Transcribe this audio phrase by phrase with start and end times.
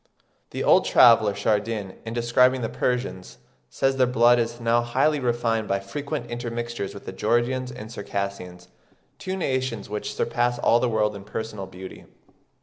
[0.49, 3.37] The old traveller Chardin, in describing the Persians,
[3.69, 8.69] says their "blood is now highly refined by frequent intermixtures with the Georgians and Circassians,
[9.19, 12.05] two nations which surpass all the world in personal beauty.